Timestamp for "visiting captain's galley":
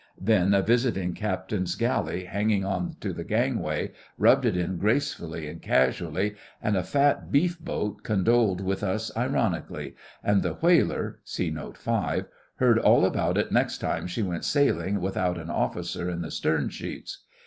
0.63-2.25